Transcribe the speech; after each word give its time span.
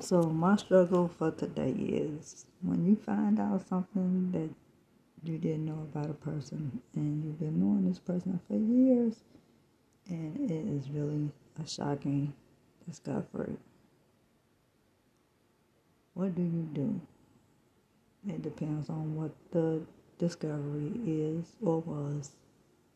So 0.00 0.22
my 0.22 0.56
struggle 0.56 1.08
for 1.08 1.30
today 1.30 1.70
is 1.70 2.44
when 2.62 2.86
you 2.86 2.96
find 2.96 3.40
out 3.40 3.66
something 3.66 4.30
that 4.32 4.50
you 5.28 5.38
didn't 5.38 5.64
know 5.64 5.88
about 5.90 6.10
a 6.10 6.14
person 6.14 6.80
and 6.94 7.24
you've 7.24 7.40
been 7.40 7.58
knowing 7.58 7.88
this 7.88 7.98
person 7.98 8.38
for 8.46 8.56
years 8.56 9.24
and 10.08 10.50
it 10.50 10.66
is 10.68 10.90
really 10.90 11.30
a 11.62 11.66
shocking 11.66 12.34
discovery. 12.86 13.56
What 16.14 16.34
do 16.34 16.42
you 16.42 16.68
do? 16.72 17.00
It 18.28 18.42
depends 18.42 18.90
on 18.90 19.16
what 19.16 19.32
the 19.50 19.80
discovery 20.18 20.92
is 21.06 21.56
or 21.62 21.80
was 21.80 22.32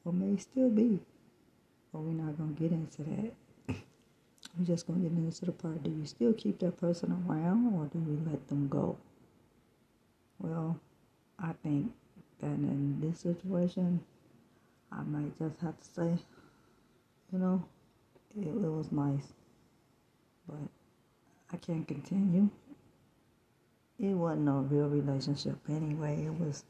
or 0.05 0.13
may 0.13 0.37
still 0.37 0.71
be. 0.71 1.01
But 1.93 2.01
we're 2.03 2.23
not 2.23 2.37
going 2.39 2.55
to 2.55 2.63
get 2.63 2.73
into 2.73 3.03
that. 3.03 3.33
We're 4.59 4.67
just 4.67 4.87
going 4.87 5.03
to 5.03 5.09
get 5.09 5.17
into 5.17 5.45
the 5.47 5.53
part 5.53 5.83
do 5.83 5.91
you 5.91 6.07
still 6.07 6.33
keep 6.33 6.59
that 6.61 6.77
person 6.79 7.13
around 7.27 7.75
or 7.75 7.87
do 7.87 7.99
you 7.99 8.21
let 8.31 8.49
them 8.49 8.69
go? 8.69 8.97
Well, 10.39 10.79
I 11.39 11.53
think 11.63 11.93
that 12.41 12.47
in 12.47 13.01
this 13.01 13.21
situation, 13.21 14.01
I 14.91 15.03
might 15.03 15.39
just 15.39 15.61
have 15.61 15.79
to 15.79 15.87
say, 15.87 16.19
you 17.33 17.39
know, 17.39 17.63
it, 18.37 18.47
it 18.47 18.71
was 18.71 18.91
nice, 18.91 19.33
but 20.49 20.59
I 21.53 21.57
can't 21.57 21.87
continue. 21.87 22.49
It 23.99 24.15
wasn't 24.15 24.49
a 24.49 24.53
real 24.53 24.89
relationship 24.89 25.59
anyway. 25.69 26.25
It 26.25 26.41
was 26.41 26.65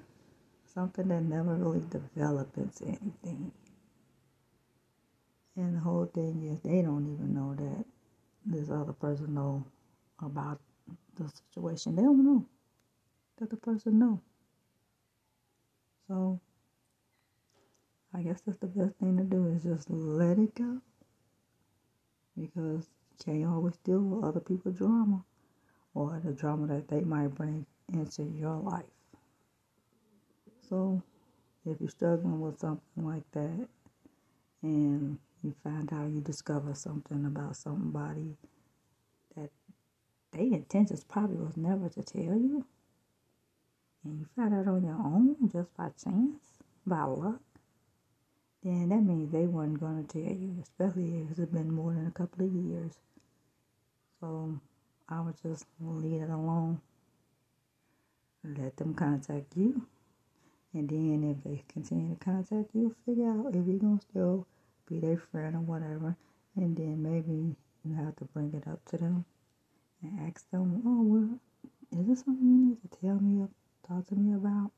something 0.75 1.09
that 1.09 1.23
never 1.23 1.55
really 1.55 1.83
developed 1.91 2.59
into 2.59 2.87
anything. 2.87 3.53
And 5.57 5.77
the 5.77 5.81
whole 5.81 6.07
thing 6.07 6.49
is 6.51 6.61
they 6.61 6.83
don't 6.83 7.13
even 7.13 7.35
know 7.35 7.55
that 7.55 7.85
this 8.47 8.71
other 8.71 8.93
person 8.93 9.35
know 9.35 9.65
about 10.23 10.61
the 11.17 11.29
situation. 11.29 11.97
They 11.97 12.03
don't 12.03 12.25
know 12.25 12.47
that 13.39 13.51
the 13.51 13.57
person 13.57 13.99
know. 13.99 14.21
So 16.09 16.41
I 18.15 18.23
guess 18.23 18.41
that's 18.41 18.59
the 18.59 18.67
best 18.67 18.97
thing 18.97 19.17
to 19.19 19.25
do 19.25 19.47
is 19.47 19.63
just 19.63 19.91
let 19.91 20.39
it 20.39 20.55
go. 20.55 20.81
Because 22.37 22.89
you 23.11 23.25
can't 23.25 23.47
always 23.47 23.77
deal 23.85 24.01
with 24.01 24.25
other 24.25 24.41
people's 24.41 24.79
drama 24.79 25.25
or 25.95 26.21
the 26.25 26.33
drama 26.33 26.67
that 26.69 26.89
they 26.89 27.01
might 27.03 27.35
bring 27.35 27.67
into 27.93 28.23
your 28.23 28.57
life. 28.57 28.85
So 30.69 31.03
if 31.67 31.81
you're 31.81 31.91
struggling 31.91 32.41
with 32.41 32.59
something 32.59 33.05
like 33.05 33.31
that 33.33 33.69
and 34.63 35.19
you 35.43 35.55
find 35.63 35.93
out 35.93 36.11
you 36.11 36.21
discover 36.21 36.75
something 36.75 37.25
about 37.25 37.57
somebody 37.57 38.37
that 39.37 39.51
their 40.33 40.43
intentions 40.43 41.05
probably 41.05 41.37
was 41.37 41.57
never 41.57 41.89
to 41.89 42.03
tell 42.03 42.23
you, 42.37 42.65
and 44.05 44.19
you 44.21 44.27
find 44.37 44.55
out 44.55 44.69
on 44.69 44.85
your 44.85 44.95
own 44.95 45.37
just 45.53 45.75
by 45.77 45.91
chance, 46.03 46.45
by 46.87 47.03
luck, 47.05 47.41
then 48.63 48.91
that 48.91 49.03
means 49.03 49.33
they 49.33 49.47
weren't 49.47 49.81
going 49.81 50.07
to 50.07 50.13
tell 50.13 50.33
you, 50.33 50.57
especially 50.63 51.27
if 51.31 51.39
it's 51.39 51.51
been 51.51 51.73
more 51.73 51.95
than 51.95 52.07
a 52.07 52.11
couple 52.11 52.45
of 52.45 52.53
years. 52.53 52.93
So 54.21 54.61
I 55.09 55.21
would 55.21 55.41
just 55.43 55.65
leave 55.81 56.23
it 56.23 56.31
alone. 56.31 56.81
Let 58.45 58.77
them 58.77 58.95
contact 58.95 59.57
you. 59.57 59.87
And 60.73 60.89
then 60.89 61.37
if 61.37 61.43
they 61.43 61.65
continue 61.69 62.15
to 62.15 62.25
contact 62.25 62.71
you, 62.75 62.95
figure 63.05 63.29
out 63.29 63.55
if 63.55 63.67
you're 63.67 63.79
going 63.79 63.99
to 63.99 64.07
still 64.11 64.47
be 64.91 65.01
their 65.01 65.23
friend 65.31 65.55
or 65.55 65.61
whatever. 65.61 66.17
And 66.57 66.77
then 66.77 67.03
maybe 67.03 67.55
you 67.85 67.95
have 67.95 68.17
to 68.17 68.25
bring 68.27 68.53
it 68.55 68.69
up 68.69 68.85
to 68.87 68.97
them 68.97 69.25
and 70.03 70.29
ask 70.29 70.51
them, 70.51 70.83
oh, 70.85 71.03
well, 71.03 72.01
is 72.01 72.09
this 72.09 72.25
something 72.25 72.45
you 72.45 72.69
need 72.69 72.79
to 72.83 73.01
tell 73.01 73.21
me, 73.21 73.47
talk 73.87 74.07
to 74.09 74.15
me 74.15 74.35
about? 74.35 74.73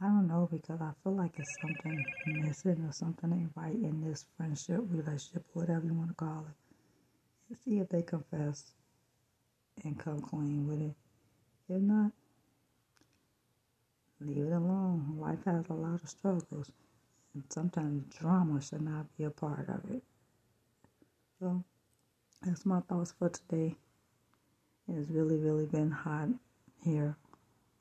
I 0.00 0.06
don't 0.06 0.28
know 0.28 0.48
because 0.50 0.80
I 0.80 0.90
feel 1.02 1.14
like 1.14 1.32
it's 1.38 1.56
something 1.62 2.04
missing 2.26 2.84
or 2.84 2.92
something 2.92 3.32
ain't 3.32 3.52
right 3.54 3.74
in 3.74 4.02
this 4.02 4.26
friendship, 4.36 4.80
relationship, 4.88 5.44
whatever 5.52 5.86
you 5.86 5.94
want 5.94 6.10
to 6.10 6.14
call 6.14 6.46
it. 6.48 7.58
See 7.64 7.78
if 7.78 7.88
they 7.88 8.02
confess 8.02 8.72
and 9.84 9.98
come 9.98 10.20
clean 10.20 10.66
with 10.66 10.80
it. 10.80 10.94
If 11.68 11.80
not, 11.80 12.10
leave 14.20 14.46
it 14.46 14.52
alone. 14.52 15.16
Life 15.18 15.44
has 15.46 15.64
a 15.70 15.74
lot 15.74 16.02
of 16.02 16.08
struggles. 16.08 16.70
And 17.34 17.44
sometimes 17.48 18.14
drama 18.14 18.60
should 18.62 18.82
not 18.82 19.06
be 19.16 19.24
a 19.24 19.30
part 19.30 19.68
of 19.68 19.90
it. 19.90 20.02
So 21.40 21.64
that's 22.42 22.64
my 22.64 22.80
thoughts 22.80 23.12
for 23.18 23.28
today. 23.28 23.74
It's 24.88 25.10
really, 25.10 25.36
really 25.36 25.66
been 25.66 25.90
hot 25.90 26.28
here. 26.82 27.16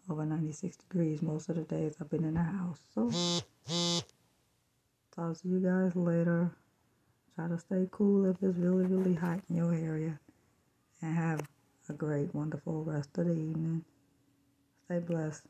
Over 0.10 0.26
96 0.26 0.78
degrees 0.78 1.22
most 1.22 1.50
of 1.50 1.56
the 1.56 1.64
days 1.64 1.96
I've 2.02 2.10
been 2.10 2.26
in 2.26 2.34
the 2.34 2.42
house. 2.42 2.80
So 2.94 3.10
talk 5.16 5.38
to 5.42 5.48
you 5.48 5.60
guys 5.60 5.96
later. 5.96 6.52
Try 7.36 7.48
to 7.48 7.60
stay 7.60 7.88
cool 7.92 8.26
if 8.26 8.38
it's 8.42 8.58
really, 8.58 8.86
really 8.86 9.16
hot 9.16 9.40
in 9.50 9.58
your 9.58 9.74
area. 9.74 10.20
And 11.02 11.16
have 11.16 11.42
a 11.90 11.94
great, 11.94 12.34
wonderful 12.34 12.84
rest 12.84 13.18
of 13.18 13.28
the 13.28 13.34
evening. 13.34 13.84
Stay 14.86 15.00
blessed. 15.00 15.44